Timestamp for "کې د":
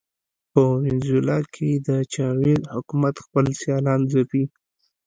1.53-1.89